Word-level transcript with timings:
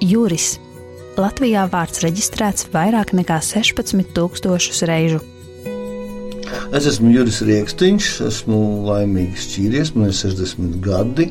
Juris. 0.00 0.54
Latvijā 1.20 1.66
vārds 1.68 2.00
reģistrēts 2.00 2.70
vairāk 2.72 3.12
nekā 3.12 3.36
16,000 3.44 4.86
reižu. 4.88 5.20
Es 6.74 6.86
esmu 6.88 7.10
Juris 7.12 7.42
Rieksniņš, 7.44 8.08
esmu 8.28 8.60
laimīgs 8.86 9.44
šķīries, 9.50 9.90
man 9.96 10.08
ir 10.08 10.16
60 10.16 10.78
gadi, 10.84 11.26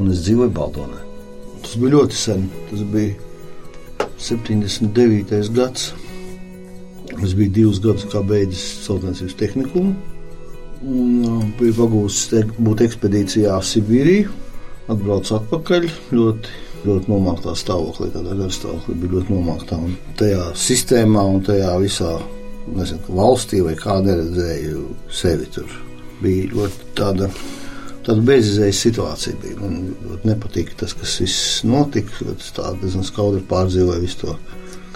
un 0.00 0.08
es 0.14 0.22
dzīvoju 0.24 0.52
Baldonē. 0.56 1.02
Tas 1.60 1.74
bija 1.76 1.98
ļoti 1.98 2.16
sen, 2.16 2.46
tas 2.70 2.86
bija 2.94 3.18
79. 4.16 5.52
gads. 5.58 5.90
Es 7.20 7.34
biju 7.36 7.52
divus 7.52 7.82
gadus 7.84 8.08
beidzis 8.30 8.64
celtniecības 8.86 9.36
tehnikumu. 9.42 9.92
Un, 10.80 11.12
uh, 11.26 11.44
biju 11.58 11.76
pagūstis 11.82 12.56
būt 12.56 12.86
ekspedīcijā 12.86 13.58
Sibīrijā. 13.60 14.30
Atbraucu 14.90 15.36
atpakaļ 15.36 15.84
ļoti, 16.16 16.54
ļoti 16.84 17.10
nomāktā 17.10 17.54
stāvoklī, 17.58 18.10
tādā 18.14 18.36
garstāvoklī 18.38 18.96
bija 19.02 19.14
ļoti 19.16 19.34
nomāktā. 19.34 19.78
Un 19.80 19.96
tajā 20.20 20.50
sistēmā 20.58 21.24
un 21.34 21.42
tajā 21.46 21.72
visā 21.82 22.12
nezinu, 22.76 23.16
valstī 23.16 23.62
vai 23.64 23.76
kā 23.78 23.98
neredzēju 24.04 24.84
sevi 25.20 25.48
tur. 25.54 25.74
Bija 26.20 26.48
ļoti 26.54 26.88
tāda, 26.98 27.30
tāda 28.06 28.24
bezizējas 28.30 28.84
situācija. 28.86 29.36
Bija. 29.42 29.58
Man 29.60 29.92
ļoti 30.06 30.32
nepatika 30.32 30.82
tas, 30.84 30.96
kas 30.96 31.18
viss 31.22 31.60
notika. 31.68 32.32
Tas 32.32 32.54
tā 32.56 32.72
diezgan 32.80 33.06
skaudri 33.08 33.44
pārdzīvoja 33.50 34.02
visu 34.02 34.24
to 34.24 34.38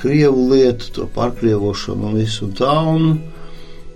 krievu 0.00 0.50
lietu, 0.52 0.90
to 0.98 1.08
pārkrievošanu 1.14 2.10
un 2.10 2.20
visu 2.20 2.48
un 2.48 2.58
tā. 2.60 2.74
Un, 2.94 3.14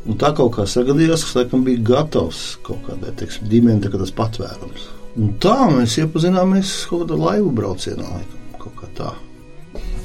Un 0.09 0.17
tā 0.17 0.31
kaut 0.33 0.55
kā 0.55 0.65
sagadījās, 0.65 1.27
ka 1.29 1.43
laikam 1.43 1.67
bija 1.67 1.83
gatavs 1.85 2.55
kaut 2.65 2.79
kādai 2.87 3.11
teiksim, 3.19 3.45
ģimenei, 3.51 3.91
tas 3.93 4.15
patvērums. 4.17 4.87
Un 5.19 5.33
tā 5.43 5.57
mēs 5.73 5.97
iepazināmies 5.99 6.75
kaut 6.91 7.07
kādā 7.07 7.19
laivu 7.19 7.51
braucienā. 7.55 8.07
Laikam, 8.07 8.75
kā 8.79 8.91
tā. 8.95 9.15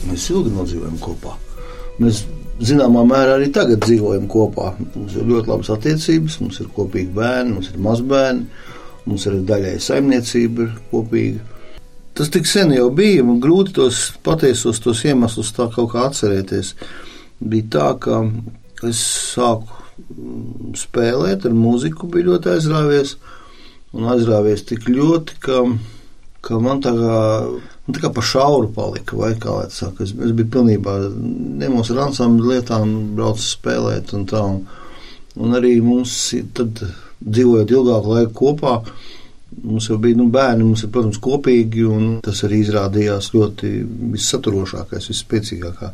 Mēs 0.09 0.29
ilgi 0.33 0.53
nodzīvojam 0.55 0.95
kopā. 1.01 1.35
Mēs 2.01 2.23
zināmā 2.63 3.03
mērā 3.07 3.37
arī 3.37 3.51
tagad 3.53 3.83
dzīvojam 3.85 4.25
kopā. 4.31 4.71
Mums 4.95 5.17
ir 5.17 5.27
ļoti 5.29 5.51
labas 5.51 5.71
attiecības, 5.73 6.39
mums 6.41 6.59
ir 6.63 6.71
kopīgi 6.75 7.13
bērni, 7.15 7.57
mums 7.57 7.69
ir 7.71 7.81
mazbērni, 7.85 8.47
mums 9.05 9.27
ir 9.29 9.37
daļai 9.49 9.75
saimniecība 9.83 10.65
ir 10.65 10.73
kopīga. 10.91 11.45
Tas 12.13 12.29
tik 12.29 12.45
sen 12.45 12.73
jau 12.75 12.89
bija, 12.93 13.23
man 13.25 13.39
grūti 13.41 13.73
tos 13.73 14.01
patiesos 14.25 14.81
tos 14.83 15.01
iemeslus 15.05 15.53
tā 15.55 15.65
kaut 15.73 15.93
kā 15.93 16.07
atcerēties. 16.09 16.75
Bija 17.41 17.69
tā, 17.73 17.87
ka 18.01 18.19
es 18.85 19.01
sāku 19.33 19.81
spēlēt 20.77 21.47
ar 21.49 21.55
mūziku, 21.57 22.09
bija 22.13 22.31
ļoti 22.31 22.53
aizrāvies. 22.53 23.15
Un 23.93 24.09
aizrāvies 24.09 24.65
tik 24.65 24.87
ļoti, 24.89 25.37
ka, 25.43 25.59
ka 26.41 26.59
man 26.61 26.81
tā 26.81 26.93
kā, 26.97 27.17
man 27.85 27.95
tā 27.97 28.01
kā 28.01 28.09
pa 28.15 28.23
šauru 28.25 28.71
palika, 28.73 29.17
vai 29.19 29.33
kā 29.37 29.53
lai 29.53 29.67
saka. 29.73 30.07
Es, 30.07 30.15
es 30.17 30.33
biju 30.33 30.49
pilnībā 30.55 30.97
nemos 31.61 31.91
ar 31.93 32.07
ansambļu 32.07 32.53
lietām, 32.55 32.93
braucu 33.17 33.45
spēlēt 33.45 34.15
un 34.17 34.25
tā. 34.29 34.41
Un, 34.41 34.63
un 35.43 35.57
arī 35.59 35.75
mums 35.85 36.15
tad 36.57 36.81
dzīvojot 37.23 37.73
ilgāku 37.73 38.15
laiku 38.17 38.33
kopā, 38.41 38.77
mums 39.61 39.87
jau 39.89 39.99
bija 40.01 40.17
nu, 40.17 40.27
bērni, 40.33 40.65
mums 40.65 40.83
ir, 40.85 40.91
protams, 40.93 41.21
kopīgi, 41.21 41.85
un 41.85 42.15
tas 42.25 42.41
arī 42.47 42.63
izrādījās 42.63 43.29
ļoti 43.35 43.73
vissaturošākais, 44.15 45.09
visspēcīgākā 45.11 45.93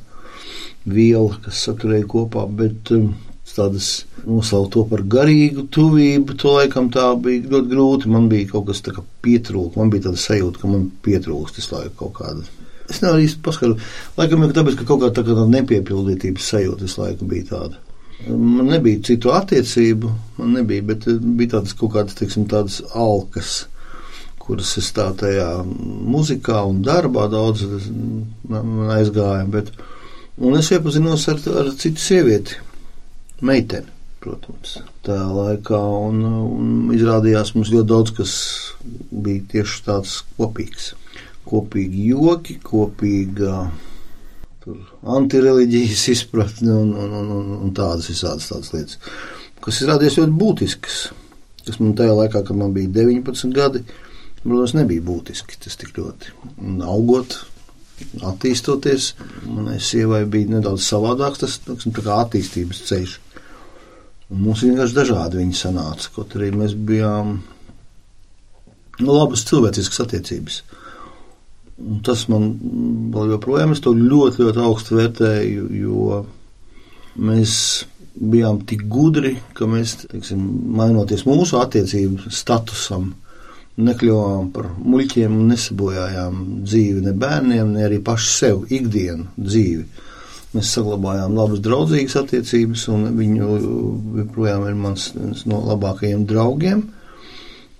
viela, 0.89 1.35
kas 1.43 1.65
saturēja 1.67 2.07
kopā. 2.09 2.45
Bet, 2.61 2.93
um, 2.95 3.11
tādas 3.55 3.89
nosaukt 4.25 4.73
to 4.75 4.85
par 4.89 5.03
garīgu 5.15 5.67
tuvību, 5.73 6.35
to 6.39 6.55
laikam 6.57 6.89
tā 6.93 7.07
bija 7.21 7.47
ļoti 7.49 7.71
grūti. 7.73 8.11
Man 8.13 8.29
bija 8.31 8.51
kaut 8.53 8.69
kas 8.69 8.83
tāds 8.85 9.05
pietrūkst, 9.25 9.79
man 9.79 9.91
bija 9.93 10.07
tāda 10.09 10.21
sajūta, 10.21 10.61
ka 10.61 10.71
man 10.71 10.87
pietrūkst 11.05 11.61
visu 11.61 11.75
laiku 11.75 11.95
kaut 12.03 12.15
kāda. 12.21 12.47
Es 12.89 13.03
nevaru 13.03 13.25
īsti 13.25 13.43
paskaidrot. 13.45 13.89
Laikam 14.17 14.45
jau 14.45 14.53
tāpēc, 14.57 14.79
ka 14.79 14.87
kaut 14.89 15.03
kā 15.03 15.11
tāda 15.19 15.45
nepiepildītības 15.55 16.51
sajūta 16.53 16.87
visu 16.87 17.03
laiku 17.03 17.29
bija 17.29 17.49
tāda. 17.53 17.83
Man 18.29 18.67
nebija 18.67 18.99
citu 19.07 19.31
attiecību, 19.31 20.09
man 20.41 20.55
nebija, 20.57 20.83
bet 20.89 21.05
bija 21.07 21.57
tādas 21.57 21.75
kaut 21.77 21.93
kādas, 21.93 22.17
teiksim, 22.19 22.49
tādas 22.51 22.81
alkas 22.91 23.61
kuras 24.49 24.71
es 24.81 24.89
tā 24.97 25.05
tajā 25.13 25.49
muzikā 26.09 26.63
un 26.65 26.81
darbā 26.85 27.27
daudz 27.29 27.67
aizgāju. 28.95 29.45
Bet, 29.53 29.69
un 30.41 30.57
es 30.57 30.71
iepazinos 30.73 31.27
ar, 31.29 31.43
ar 31.61 31.69
citu 31.77 32.01
sievieti, 32.01 32.57
meiteni. 33.45 33.95
Protams, 34.19 34.73
tajā 35.07 35.27
laikā 35.31 35.77
un, 35.79 36.17
un 36.27 36.71
izrādījās 36.91 37.53
mums 37.55 37.69
ļoti 37.71 37.87
daudz, 37.87 38.11
kas 38.17 38.33
bija 38.83 39.45
tieši 39.53 39.85
tāds 39.85 40.17
kopīgs. 40.35 40.89
Kopīgi 41.47 42.09
joki, 42.11 42.57
kopīga 42.59 43.61
antireliģijas 45.15 46.03
izpratne 46.13 46.73
un, 46.73 46.91
un, 46.93 47.13
un, 47.21 47.31
un, 47.37 47.53
un 47.63 47.71
tādas 47.75 48.09
visādas 48.11 48.49
tādas 48.51 48.73
lietas, 48.73 48.99
kas 49.63 49.81
izrādījās 49.83 50.19
ļoti 50.19 50.35
būtiskas. 50.43 50.99
Tas 51.65 51.79
man 51.79 51.95
tajā 51.97 52.15
laikā, 52.17 52.43
kad 52.47 52.59
man 52.59 52.75
bija 52.75 52.91
19 52.99 53.55
gadi, 53.55 53.83
protams, 54.41 54.75
nebija 54.77 55.05
būtiski 55.05 55.59
tas 55.63 55.79
tik 55.79 55.95
ļoti. 55.97 56.35
Un 56.65 56.83
augot, 56.83 57.39
attīstoties, 58.25 59.13
manai 59.47 59.79
sievai 59.83 60.23
bija 60.29 60.55
nedaudz 60.55 60.85
savādāks 60.87 61.43
tas 61.43 61.57
tiksim, 61.65 61.95
attīstības 62.15 62.83
ceļš. 62.89 63.17
Un 64.29 64.43
mums 64.45 64.61
vienkārši 64.61 64.97
dažādi 64.97 65.39
viņi 65.41 65.57
sanāca, 65.57 66.11
kaut 66.13 66.35
arī 66.37 66.51
mēs 66.53 66.75
bijām 66.77 67.39
nu, 68.99 69.09
labas 69.09 69.45
cilvēciskas 69.49 70.03
attiecības. 70.05 70.59
Un 71.79 72.01
tas 72.05 72.25
man 72.29 72.51
vēl 73.13 73.33
joprojām 73.35 73.73
to 73.79 73.95
ļoti, 73.95 74.43
ļoti 74.43 74.61
augstu 74.65 74.99
vērtēju, 74.99 75.69
jo 75.79 76.19
mēs 77.19 77.53
bijām 78.19 78.59
tik 78.67 78.83
gudri, 78.91 79.37
ka 79.55 79.67
mēs, 79.69 79.95
teiksim, 80.11 80.43
mainoties 80.75 81.23
mūsu 81.27 81.59
attiecību 81.61 82.31
statusam, 82.33 83.13
nekļuvām 83.79 84.49
par 84.51 84.67
muļķiem 84.75 85.37
un 85.39 85.53
nesabojājām 85.53 86.39
dzīvi 86.67 87.05
ne 87.05 87.13
bērniem, 87.15 87.73
ne 87.77 87.85
arī 87.87 88.01
paši 88.03 88.31
sev 88.33 88.65
ikdienu 88.75 89.29
dzīvi. 89.39 89.85
Mēs 90.49 90.71
saglabājām 90.73 91.35
labas, 91.37 91.59
draudzīgas 91.61 92.15
attiecības, 92.23 92.87
un 92.89 93.09
viņu 93.19 93.49
joprojām 94.23 94.63
ir 94.65 94.77
mans 94.79 95.11
viens 95.13 95.43
no 95.49 95.59
labākajiem 95.67 96.23
draugiem. 96.29 96.87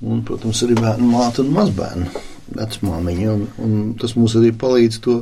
Un, 0.05 0.21
protams, 0.23 0.61
arī 0.63 0.77
bērnu 0.77 1.07
māte 1.09 1.41
un 1.41 1.49
mazbērnu 1.55 2.21
vecmāmiņa. 2.55 3.31
Un, 3.33 3.47
un 3.65 3.79
tas 3.99 4.13
mums 4.15 4.35
arī 4.37 4.51
palīdz 4.55 4.99
to 5.05 5.15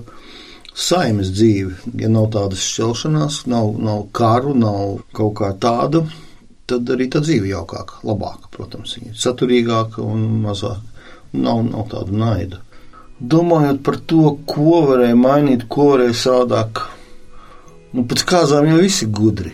saimes 0.78 1.32
dzīvi. 1.34 1.96
Ja 2.04 2.12
nav 2.12 2.30
tādas 2.36 2.66
šķelšanās, 2.68 3.46
nav, 3.50 3.72
nav 3.80 4.04
karu, 4.18 4.52
nav 4.58 5.00
kaut 5.16 5.38
kā 5.40 5.54
tāda, 5.64 6.04
tad 6.68 6.92
arī 6.94 7.08
tā 7.14 7.24
dzīve 7.24 7.50
jaukāka, 7.54 8.02
labāka, 8.08 8.52
protams, 8.54 8.98
saturīgāka 9.16 10.04
un 10.04 10.28
mazāk. 10.44 10.84
Nav, 11.38 11.64
nav 11.68 11.90
tāda 11.92 12.16
naida. 12.16 12.62
Domājot 13.20 13.82
par 13.84 13.98
to, 14.08 14.38
ko 14.48 14.84
varēja 14.92 15.18
mainīt, 15.20 15.66
ko 15.72 15.90
varēja 15.94 16.16
savādāk 16.16 16.86
Nu, 17.96 18.04
pēc 18.08 18.24
kāzām 18.28 18.68
jau 18.68 18.80
visi 18.82 19.08
gudri. 19.08 19.54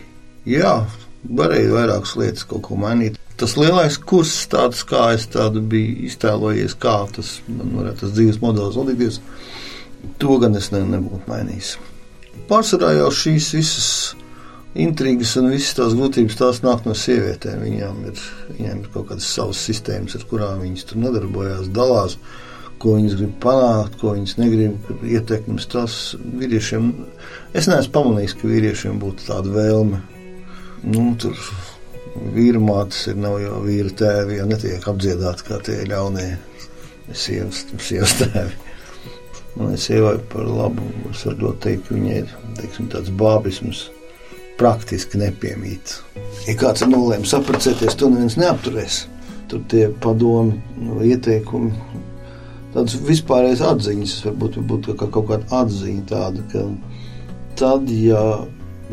Jā, 0.50 0.80
varēja 1.24 1.74
vairākas 1.74 2.16
lietas 2.20 2.48
kaut 2.50 2.66
ko 2.68 2.78
mainīt. 2.80 3.20
Tas 3.40 3.56
lielais 3.58 3.98
kurs, 3.98 4.34
tāds 4.50 4.84
kā 4.88 5.08
es 5.16 5.26
tādu 5.34 5.62
biju 5.66 6.08
iztēlojies, 6.08 6.76
kā 6.80 6.98
tas 7.16 7.36
man 7.50 7.74
varētu 7.80 8.04
tas 8.04 8.14
dzīves 8.16 8.42
modelis 8.44 8.78
vadīties, 8.78 9.20
to 10.22 10.38
gan 10.42 10.60
es 10.60 10.70
ne, 10.74 10.84
nebūtu 10.94 11.32
mainījis. 11.32 11.78
Pārsvarā 12.50 12.92
jau 12.98 13.10
šīs 13.14 13.50
visas 13.58 13.90
intrigas 14.74 15.36
un 15.38 15.52
visas 15.54 15.76
tās 15.78 15.96
grūtības 15.98 16.38
tās 16.40 16.62
nāk 16.66 16.88
no 16.88 16.96
sievietēm. 16.98 17.62
Viņām 17.66 18.00
ir, 18.10 18.24
viņām 18.58 18.82
ir 18.84 18.90
kaut 18.94 19.12
kādas 19.12 19.30
savas 19.30 19.62
sistēmas, 19.66 20.18
ar 20.18 20.26
kurām 20.30 20.64
viņas 20.66 20.90
tur 20.90 21.02
nodarbojās, 21.04 21.70
dalās 21.74 22.18
ko 22.84 22.98
viņas 22.98 23.16
grib 23.20 23.36
panākt, 23.44 23.96
ko 24.02 24.14
viņas 24.18 24.38
negrib, 24.42 24.90
ietekmes 25.08 25.68
tas 25.72 25.94
vīriešiem. 26.20 26.90
Es 27.56 27.70
neesmu 27.72 27.94
pamanījis, 27.96 28.36
ka 28.40 28.50
vīriešiem 28.50 29.00
būtu 29.00 29.30
tāda 29.30 29.54
vēlme. 29.54 30.02
Nu, 30.84 31.06
tur 31.20 31.38
vīra 32.36 32.60
mātes 32.62 33.06
ir 33.08 33.18
nav 33.24 33.40
jau 33.42 33.62
vīra 33.64 33.94
tēvi, 34.04 34.42
ja 34.42 34.50
netiek 34.50 34.84
apdziedāti 34.90 35.48
kā 35.48 35.62
tie 35.64 35.80
ļaunie 35.88 36.28
sievas, 37.16 37.64
sievas 37.80 38.18
tēvi. 38.20 38.60
Man 39.54 39.76
ir 39.76 39.82
sievai 39.82 40.16
par 40.32 40.48
labu, 40.50 40.86
es 41.12 41.24
varu 41.28 41.48
ļoti 41.48 41.64
teikt, 41.68 41.88
ka 41.88 41.96
viņai 41.96 42.22
ir 42.24 42.38
teiksim, 42.60 42.88
tāds 42.92 43.12
bābisms 43.16 43.86
praktiski 44.60 45.22
nepiemīt. 45.22 46.00
Ja 46.50 46.58
kāds 46.60 46.84
ir 46.84 46.92
nolēmis 46.92 47.36
apprecēties, 47.38 47.96
to 47.96 48.10
neviens 48.12 48.36
neapturēs. 48.42 49.04
Tur 49.52 49.62
tie 49.70 49.88
padomi, 50.02 50.58
ieteikumi 51.06 51.72
tādas 52.74 52.98
vispārējas 53.08 53.64
atziņas, 53.74 54.18
varbūt, 54.28 54.60
varbūt 54.62 54.92
kā 55.00 55.08
kaut 55.08 55.30
kāda 55.30 55.62
atziņa 55.64 56.06
tāda, 56.10 56.44
ka 56.52 56.66
tad, 57.60 57.90
ja 57.90 58.24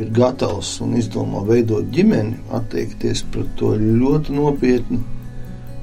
ir 0.01 0.13
gatavs 0.17 0.77
un 0.85 0.95
izdomā 1.01 1.43
veidot 1.49 1.89
ģimeni, 1.95 2.39
attiekties 2.57 3.25
pret 3.33 3.49
to 3.61 3.75
ļoti 3.81 4.37
nopietni, 4.37 5.01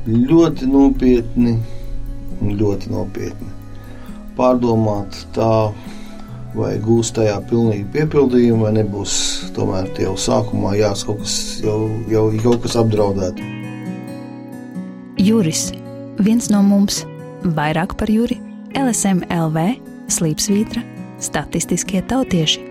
ļoti 0.08 0.70
nopietni 0.72 1.58
un 2.42 2.58
ļoti 2.58 2.94
nopietni. 2.94 3.54
pārdomāt 4.38 5.16
tā, 5.34 5.74
vai 6.54 6.76
gūs 6.78 7.10
tajā 7.18 7.40
pilnīgi 7.50 7.88
piepildījumu, 7.96 8.68
vai 8.68 8.74
nebūs 8.76 9.14
tomēr 9.56 9.90
jau 9.98 10.14
sākumā 10.14 10.76
jās 10.78 11.02
kaut 11.08 11.24
kas, 11.24 11.36
jau, 11.66 11.80
jau 12.12 12.30
kaut 12.44 12.62
kas 12.62 12.78
apdraudēt. 12.78 13.42
Juris, 15.18 15.72
viens 16.22 16.52
no 16.54 16.62
mums, 16.62 17.02
vairāk 17.56 17.96
par 18.00 18.12
Juri, 18.12 18.40
LSM 18.76 19.24
LV, 19.32 19.68
Slīpsvītra, 20.12 20.84
statistiskie 21.24 22.04
tautieši. 22.08 22.67